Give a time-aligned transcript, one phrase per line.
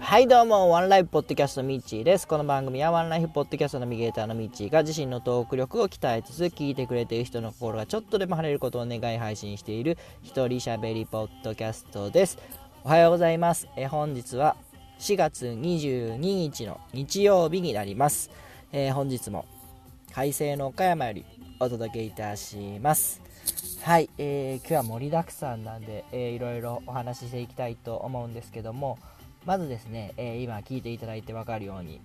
[0.00, 2.26] はいどうもワンライフポッドキャストミッチーです。
[2.26, 12.38] この番組はワンライフポッドキャストナビゲーターのミッチーが自身のトーク力を鍛えつつ聞いてくれている人の心がちょっとでも晴れることを願い配信している一人喋りポッドキャストです。
[12.84, 13.68] おはようございます。
[13.76, 14.56] え本日は
[14.98, 18.30] 4月22日の日曜日になります、
[18.72, 19.46] えー、本日も
[20.12, 21.24] 快晴の岡山より
[21.60, 23.20] お届けいたします。
[23.82, 28.98] はい、えー、今日は盛りだくさんなんで、えー、いろいろお話ししていきたいと思うんですけども
[29.44, 32.00] まずですね、えー、今聞いていただいて分かるように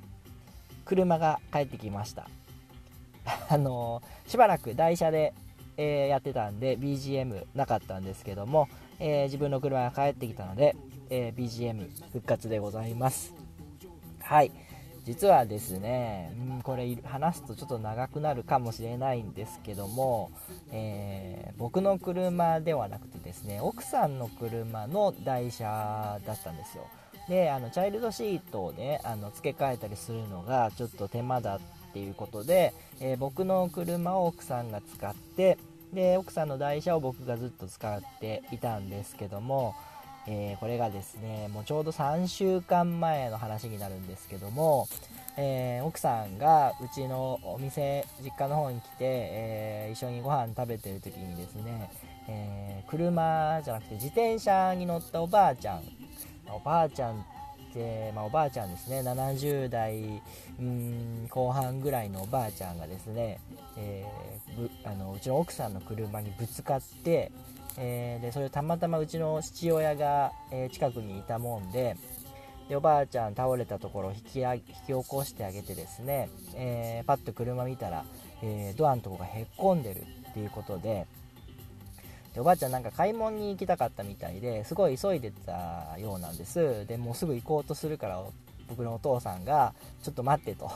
[0.86, 2.28] 車が帰ってきました。
[3.50, 5.34] あのー、しばらく台車で、
[5.78, 8.68] えー、やってたんで BGM なかったんですけども、
[9.00, 10.76] え自分の車が帰ってきたので、
[11.10, 13.34] え BGM 復活でございます。
[14.20, 14.52] はい。
[15.06, 20.32] 実はですね、うん、これ話すとちょっと長くなるかもしれないんですけども、
[20.72, 26.88] えー、僕の車ではなくてですね奥さんの車の台車だったんですよ。
[27.28, 31.60] であのチャイルドシートをねあの付け替えたりするのがちょっと手間だっ
[31.94, 35.58] ていうことで、えー、僕の車を奥さんが使って
[35.94, 39.76] で奥さんの台車を僕がずっと使っていたんですけども、
[40.28, 44.88] えー、これがですねもうちょうど3週間前の話になるんですけども、
[45.38, 51.92] えー、奥さんがうちのお店実家の方に来て、えー、一緒にご飯食べてる時にですね、
[52.28, 55.84] え車じゃなくて自転車に乗ったおばあちゃん
[56.50, 60.22] おばあちゃんって、まあ、おばあちゃんですね70代
[60.60, 63.40] うん後半ぐらいのおばあちゃんがですね、
[63.76, 67.32] えー、あのうちの奥さんの車にぶつかって、
[67.78, 71.98] えー、でそれたまたまうちの父親が、えー、近くにいたもんで
[72.70, 78.06] でおばあちゃん倒れたところを引き引き起こしてあげてですね、えー、パッと車見たら、
[78.42, 81.06] えドアのとこがへっこんでるっていうことで
[82.34, 86.86] でおばあちゃんなんか買い物に行きたかったみたいですごい急いでたようなんです。
[86.88, 88.24] でもうすぐ行こうとするから
[88.68, 90.72] 僕のお父さんがちょっと待ってと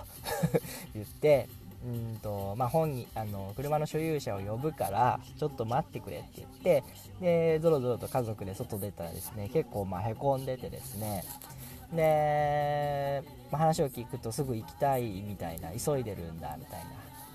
[0.94, 1.50] 言って
[1.85, 6.83] うんとまあ、本にあの車の所有者を呼ぶからちょっと待ってくれって言って
[7.21, 11.23] でぞろぞろと家族で外出たらですね結構まあへこんでてですね。
[11.93, 16.85] で、まあ、話を聞くとすぐ行きたいみたいな急いでるんだみたいな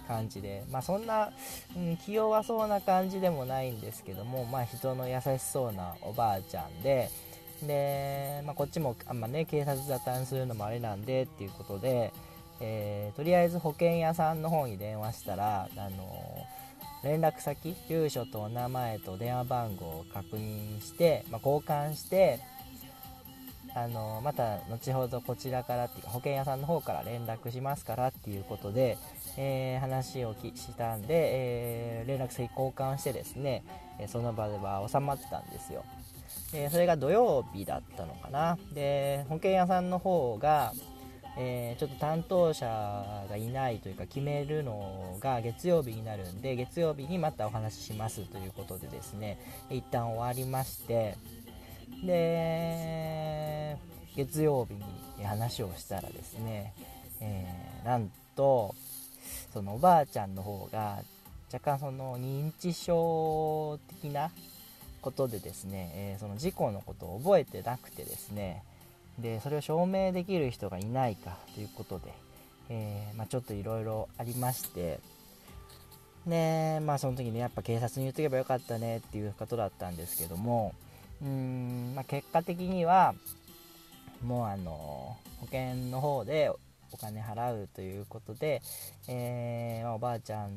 [0.06, 1.30] 感じで、まあ、そんな、
[1.76, 7.08] うん、気弱そうな感じでもないんですけども、まあ、人の優しそうなおばあちゃんで
[7.62, 12.12] で、まあ、こっちもあんまね警察沙汰するのもあれなんでっていうことで、
[12.62, 22.40] えー、とりあえず保険屋さんの方に電話したら、あのー、連絡先住所とお名前と電話番号を確認して、まあ、交換して
[23.74, 28.98] あのまた後ほどこちらからっていうか保険屋さんの方から連絡しますからっていうことで、
[29.38, 33.64] え、話をしたんで、え、連絡先交換してですね
[34.08, 35.84] その場では収まったんですよ。
[36.52, 38.58] でそれが土曜日だったのかな。
[38.72, 40.74] で保険屋さんの方が、
[41.36, 42.66] えー、ちょっと担当者
[43.28, 49.38] がいないというか決めるのが月曜日になるんで月曜日にまたお話ししますということでですね
[49.70, 51.16] 一旦終わりまして
[52.04, 53.78] で
[54.14, 56.74] 月曜日に話をしたらですね、
[57.20, 58.74] えー、なんと
[59.52, 60.98] そのおばあちゃんの方が
[61.52, 64.30] 若干その認知症的な
[65.00, 68.62] ことでですね、えー、その事故のことを覚えてなくてですね
[69.18, 72.12] でそれを証明できる人がいないかということで、
[72.70, 75.00] えー、まあ、ちょっといろいろありまして
[76.26, 80.74] ねまあその時にやっぱ警察に言っとけばよかったねっていうことだったんですけども
[81.22, 83.14] うん、まあ、結果的には
[84.24, 86.50] もうあの保険の方で
[86.92, 88.62] お金払うということで、
[89.08, 90.50] えー、ま、おばあちゃん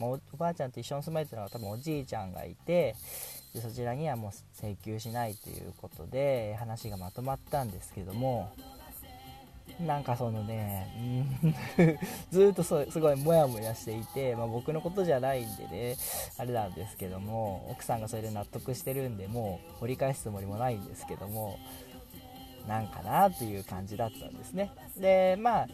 [0.00, 2.94] おばあちゃんと一緒に住まれてるのは多分おじいちゃんがいて
[3.54, 8.52] でそちらにはもう請求しないということで話がまとまったんですけども
[9.86, 10.88] なんかそのね、
[12.32, 15.96] ずっとすごいモヤモヤしていて、まあ、僕のことじゃないんでね、
[16.36, 21.58] あれなんですけども、奥さんがそれで納得してるんで、もう掘り返すつもりもないんですけども、
[22.66, 24.72] なんかなという感じだったんですね。
[24.96, 25.68] で、まあ、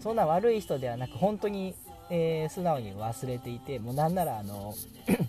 [0.00, 1.74] そんな悪い人ではなく、本当に、
[2.14, 4.74] えー、素直に忘れていて、もうなんなら、あの、
[5.08, 5.26] 何て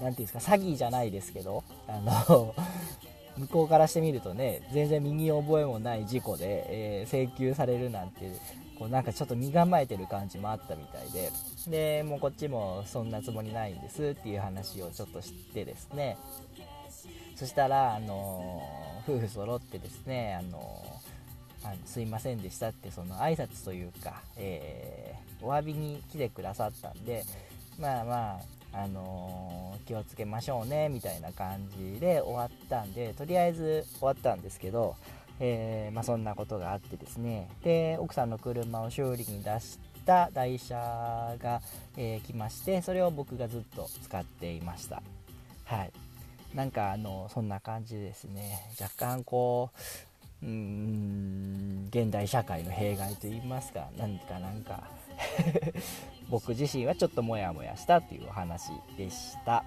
[0.00, 2.54] 言うんですか、詐欺じゃないですけど、あの
[3.36, 8.30] 向こうからしてみるとね全然身に覚えもない事故で、えー、請求されるなんて
[8.78, 11.30] こうなんかちょっと身構えてる感じもあったみたいで
[11.68, 16.18] でもうこっちもそんなつもりないんですっていう話をちょっと知ってですね。
[17.42, 18.62] そしたら、あの、
[19.04, 21.01] 夫婦揃ってですね、あの、
[21.64, 27.24] あのすいませんでしたってその挨拶というか、えー、お詫びに来てくださったんで
[27.78, 28.40] まあまあ
[28.74, 34.96] あのー、気をつけましょうねみたいな感じで終わったんでとりあえず終わったんですけど、
[35.40, 37.50] えー、まあ、そんなことがあってですね。
[37.62, 41.60] で奥さんの車を修理に出した台車が、
[41.96, 45.02] えー、来ましてそれを僕がずっと使っていました。
[45.64, 45.92] はい。
[46.54, 48.70] なんかあのそんな感じですね。
[48.80, 49.78] 若干こう
[50.42, 54.82] うーん現代社会の弊害といいますか何かなんか。
[56.30, 59.64] 僕自身はちょっとモヤモヤしたというお話でした。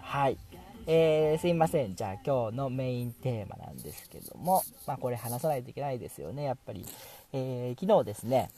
[0.00, 0.38] はい。
[0.86, 1.94] えー、すいません。
[1.94, 6.84] じゃあ今日のメインテーマなんですけどもまあこれ話さないといけないですよねやっぱり、
[7.32, 8.50] えー、昨日ですね、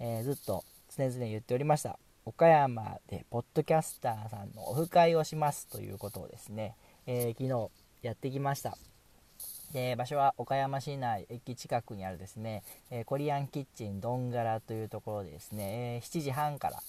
[0.00, 0.64] えー、ずっと
[0.96, 6.74] 常々言っておりました岡山でポッドキャスターさんのオフ会をしますということをですね、
[7.06, 7.70] え昨日
[8.02, 8.76] やってきました。
[9.72, 16.82] で場所は岡山市内駅近くにあるですね、えー、コリアンキッチンどんがらというところでですね、えー、7時半から、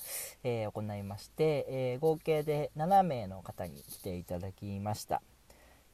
[0.44, 5.22] えー、行いまして、え合計で7名の方に来ていただきました。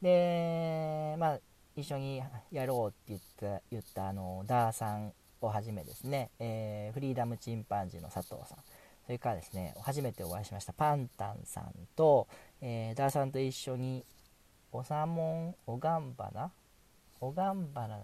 [0.01, 1.39] でまあ
[1.75, 2.21] 一緒に
[2.51, 3.21] やろうって言っ
[3.57, 8.57] た言ったあのダーさんをはじめですね、えフリーダムチンパンジーの佐藤さん。
[9.05, 12.27] それからですね初めてお会いしましたパンタンさんと、
[12.61, 14.05] えダーさんと一緒に
[14.71, 16.51] おさもんおがんばな
[17.23, 17.99] おがんばな、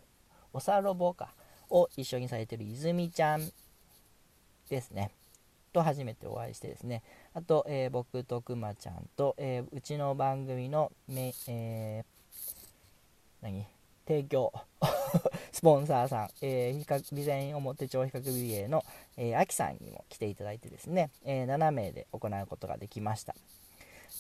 [0.54, 1.34] おさろぼか、
[1.70, 3.52] を一緒にされてる泉ちゃん
[4.70, 5.12] ですね。
[5.72, 7.04] と初めてお会いしてですね。
[7.34, 12.06] あと、えー、僕とくまちゃんと、えー、うちの番組のめ、えー、
[13.42, 13.68] 何？
[14.08, 14.52] 提供
[15.52, 18.84] スポンサーさん、えー、比較備前表町比較美瑛の、
[19.18, 23.36] えー、あきさんにも来ていただいてですね、えー、7名で行うことができました。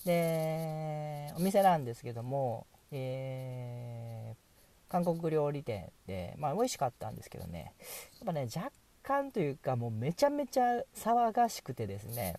[0.06, 4.49] で、お店なんですけども、えー、
[4.90, 7.74] 韓国料理店で、まあ、美味しかったんですけどね、
[8.20, 8.72] やっぱね、若
[9.04, 12.36] 干というか、もうめちゃめちゃ騒がしくてですね、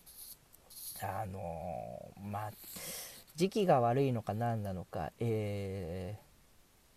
[1.01, 2.51] あのー、まあ、
[3.35, 6.17] 時期が悪いのか何なのか、え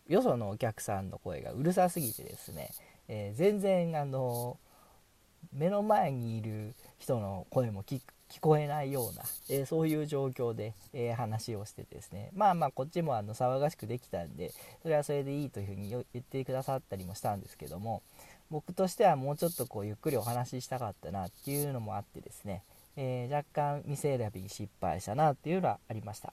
[0.09, 2.71] ー、よそのお客さんの声がうるさすぎてですね、
[3.09, 4.59] えー、全然、あの
[5.53, 8.01] 目の前にいる人の声も聞
[8.35, 12.31] 聞こえないような、えー、そういう状況で、えー、話をしてですね。
[12.35, 14.53] まあまあこっちもあの騒がしくできたんで
[14.83, 18.03] それはそれでいいというふうに言ってくださったりもしたんですけども
[18.51, 22.65] 僕としてはもうちょっとこうゆっくりお話ししたかったなっていうのもあってですね、
[22.97, 26.33] えー、若干店選びに失敗したなっていうのはありました。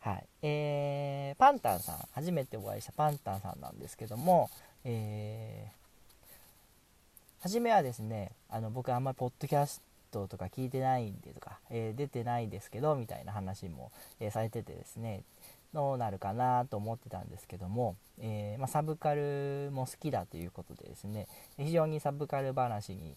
[0.00, 0.24] はい。
[0.42, 4.50] えー、パンタンさん初めてお会いしたパンタンさんなんですけども、
[4.84, 9.80] えー、初めはですねあの僕あんまりポッドキャス
[10.12, 15.22] トとか聞いてないんでとか、えー、出てないですけどみたいな話も、えー、されててですね
[15.74, 21.26] どうなるかなと思ってたんですけども、えー、まあ、サブカルも好きだということでですね
[21.58, 23.16] 非常にサブカル話に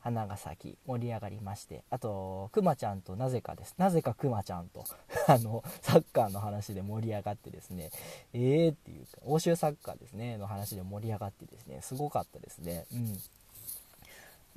[0.00, 3.74] 花が咲き盛り上がりましてあとくまちゃんとなぜかです。
[3.78, 4.84] なぜかくまちゃんと
[5.26, 7.90] あのサッカーの話で盛り上がってですね
[8.32, 12.86] えーっていうか欧州サッカーですねの話で盛り上がってですねすごかったですね。
[12.92, 13.18] うん。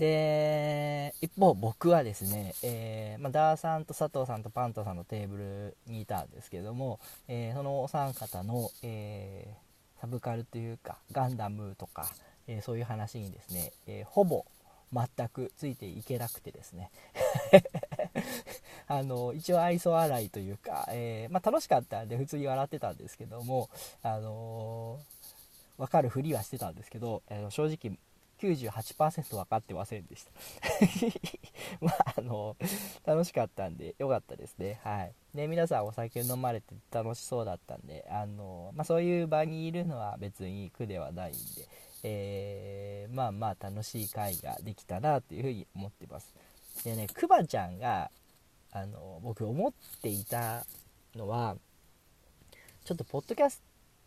[0.01, 12.07] で一方僕はですね、えー、まあ、ダーさんと佐藤さんとパンタさんのテーブルにいたんですけども、えー、そのお三方の、えー、サブカルというかガンダムとか、
[12.47, 14.43] えそういう話にですね、えほぼ
[14.91, 16.89] 全くついていけなくてですね。
[18.87, 23.69] あの一応愛想笑いというか、えまあ、楽しかったんで普通に笑ってたんですけども、
[24.01, 24.99] あの
[25.77, 27.99] 分かるふりはしてたんですけど、え正直
[28.41, 30.31] 98%分かってませんでした
[31.85, 32.57] まあ、あの、
[33.05, 34.79] 楽しかったんで、よかったですね。
[34.83, 35.13] はい。
[35.35, 41.67] で、皆さんお酒飲まれて楽しそうだったんで、あの、まあ、そういう場にいるのは別に苦ではないんで、
[42.03, 46.33] えー、まあまあ楽しい会ができたなというふうに思ってます。
[46.83, 48.09] でね、くまちゃんが、
[48.71, 50.65] あの、僕思っていた
[51.15, 51.57] のは、
[52.83, 53.61] ちょっとポッドキャス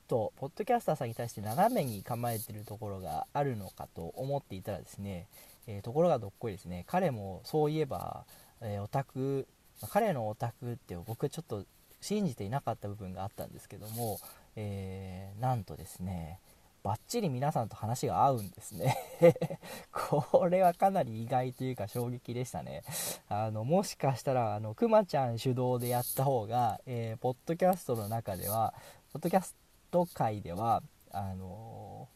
[0.09, 5.27] とポッドキャスターさんに対して斜めに構えてるところがあるのかと思っていたらですね、
[5.67, 8.25] えー、ところがどっこいですね彼もそういえば、
[8.61, 9.47] えー、オタク
[9.91, 11.65] 彼のオタクって僕ちょっと
[12.01, 14.19] 信じていなかった部分があったんですけども、
[14.57, 16.39] えー、なんとですね
[16.85, 18.95] バッチリ皆さんと話が合うんですね
[19.91, 22.83] これはかなり意外というか衝撃でしたね。
[23.27, 28.75] あの、もしかしたら、あの、くまちゃん主導でやった方が、えー、ポッドキャストの中では、
[29.15, 29.57] ポッドキャス
[29.95, 30.83] ト界では
[31.13, 32.09] あの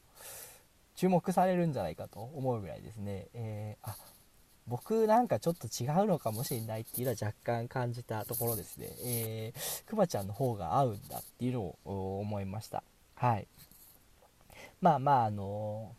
[0.97, 3.94] 注目されるんじゃないかと思うぐらいですね、えー、あ
[4.66, 12.82] 僕なんかちょっと違うのかもしれないっていうのは若干感じたところですね、えー、くまちゃんの方が合うんだっていうのを思いました。
[13.14, 13.47] はい。
[14.80, 15.92] まあまああの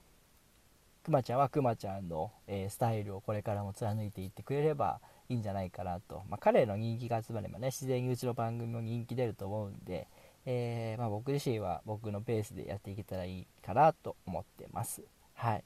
[1.04, 10.08] くまちゃんはくまちゃんの、えー、スタイルをこれからも貫いていってくれれば、いいんじゃないかなと、まあ、彼の人気が集まればね自然にうちの番組も人気出ると思うんで、
[10.46, 15.04] えー、まあ、僕自身は僕のペースでやっていけたらいいかなと思ってます
[15.36, 15.64] はい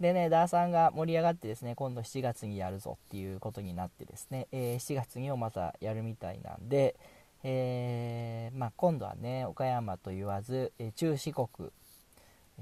[0.00, 6.96] でね、ダーさんが盛り上がってですね、今度7月にやるぞっていうことになってですね、えー、7月にもまたやるみたいなんで、
[7.42, 11.48] えー、まあ、今度はね、岡山と言わず、え中四国、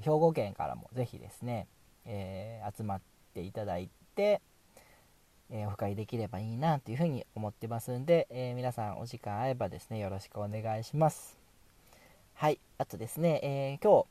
[0.01, 1.67] 兵庫県からもぜひですね、
[2.05, 3.01] え、集まっ
[3.33, 4.41] ていただいて、
[5.49, 11.38] えオフ会できればいいなというふうに思ってますんで、え皆さんお時間合えばですね、よろしくお願いします。
[12.39, 14.05] はい、あとですね、え今日、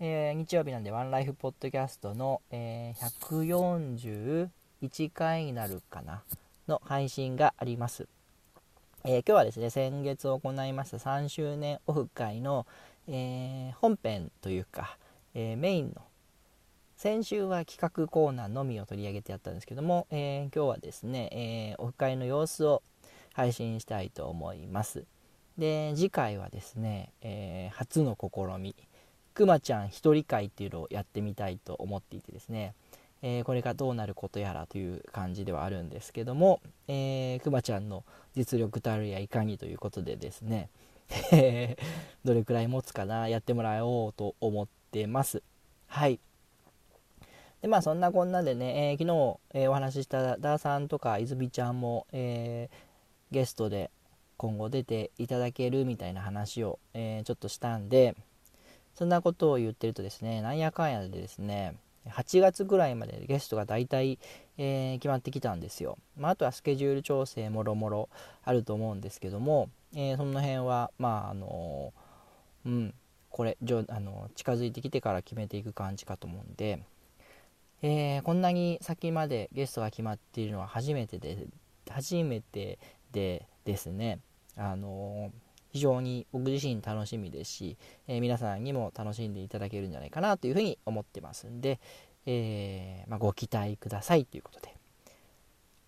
[0.00, 4.48] えー、日曜日なんでワンライフポッドキャストの、えー、
[4.80, 6.22] 141回になるかな
[6.66, 8.08] の配信があります、
[9.04, 12.66] えー、今日はですね先月行いました3周年オフ会の、
[13.06, 14.96] え本編というか、
[15.34, 16.00] えメインの
[16.96, 22.82] 先週は企画コーナーのみを取り上げてやったんですけども、え今日はですね、えオフ会の様子を
[23.34, 25.04] 配信したいと思います。
[25.58, 28.74] で次回はですね、え初の試み
[29.34, 32.74] くまちゃん一人会っていうのをやってみたいと思っていてですね、
[33.22, 38.04] えー、これがどうなることやらという感じではあるんですけども、えー、くまちゃんの
[38.34, 40.68] 実力たるやいかにということでですね
[42.24, 45.42] どれくらい持つかなやってもらおうと思ってます。
[45.86, 46.18] はい。
[47.60, 49.04] でまあそんなこんなでね、えー、昨
[49.54, 52.70] 日、え、お話ししたダーさんとか泉ちゃんも、え、
[53.30, 53.90] ゲストで
[54.42, 58.16] 今後出ていただけるみたいな話を、えーちょっとしたんで
[58.94, 61.76] そんなことを言ってるとですね、なんやかんやでですね、
[62.08, 64.18] 8月ぐらいまでゲストが大体、
[64.58, 65.96] えー、決まってきたんですよ。
[66.18, 68.08] まあ、あとはスケジュール調整もろもろ
[68.44, 71.92] あると思うんですけども、えー、その辺は、まあ、あの、
[72.66, 72.94] うん、
[73.30, 76.82] これ、じょあの近づいてきてから決めていく感じかと思うんで、
[77.80, 81.46] えこんなに先までゲストが決まっているのは初めてで、
[81.88, 82.78] 初めて
[83.10, 84.20] でですね、
[84.56, 85.30] あの
[85.72, 91.80] 非常に僕自身楽しみですし、えー、皆さんにも楽しんでいただけるんじゃないかなというふうに思ってますんで、
[92.26, 94.74] えー、まあ、ご期待くださいということで。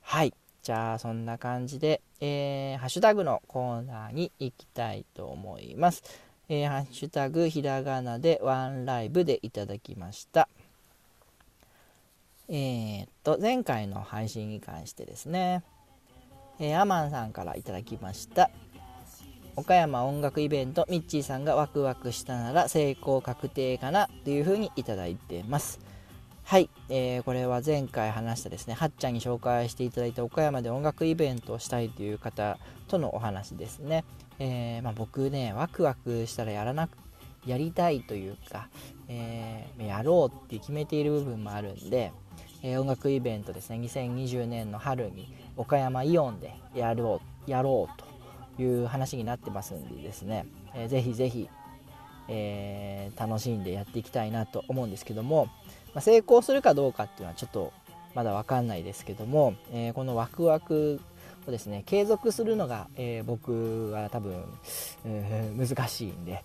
[0.00, 0.34] はい。
[0.62, 6.02] じゃあそんな感じで、えー、ハッシュタグのコーナーに行きたいと思います、
[6.48, 10.48] えハッシュタグひらがなでワンライブでいただきました。
[12.48, 15.62] え、っと前回の配信に関してですね、
[16.58, 18.50] えアマンさんからいただきました。
[19.56, 25.78] 岡山音楽イベントミッチーさんがワクワクしたなら成功確定かなというふうにいただいてます。
[26.42, 34.04] はい、えー、これは前回話したですねはっちゃんに紹介していただいた岡山で音楽イベントをしたいという方とのお話ですね、
[34.38, 36.98] えー、まあ、僕ねワクワクしたらやらなく
[37.46, 38.68] やりたいというか、
[39.08, 42.12] えー、やろうって決めている部分もあるんで、
[42.62, 51.48] え音楽イベントですね2020年の春に岡山イオンでやろうやろうという話になってますんでですね、えー、ぜひぜひ、
[52.28, 55.46] えー、楽しんでやっていきたいなと思うんですけども、
[55.94, 57.72] まあ、成功するかどうかっていうのはちょっと
[58.14, 61.00] まだ分かんないですけども、えー、このワクワク
[61.46, 64.44] をですね継続するのが、えー、僕は多分、
[65.04, 66.44] えー、難しいんで。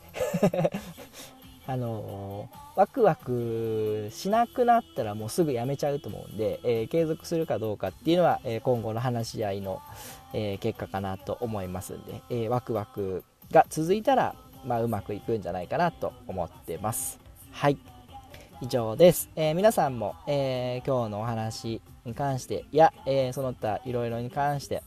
[1.68, 9.82] あのワクワクしなくなったらもうすぐやめちゃうと思うんで、えー、継続するかどうかっていうのは、えー、今後の話し合いの、
[10.34, 14.36] えー、結果かなと思いますんで、えワクワクが続いたら、
[14.66, 17.20] まあ、うまくいくんじゃないかなと思ってます。
[17.52, 17.78] はい。
[18.62, 24.84] 以上です、え皆さんも、え今日のお話に関してや、えその他いろいろに関して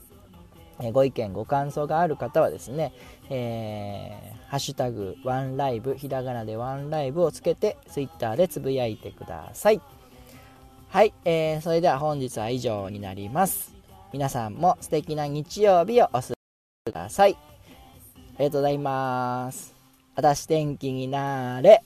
[0.91, 2.93] ご意見ご感想がある方はですね、
[3.29, 9.81] えー、ハッシュタグワンライブひらがなでワンライブをつけてツイッターでつぶやいてください。
[10.89, 13.73] はい、えー、それでは本日は以上になります。
[14.11, 16.33] 皆さんも素敵な日曜日をお過ごし
[16.85, 17.35] ください。
[17.35, 19.75] ありがとうございます。
[20.15, 21.83] 私天気になれ。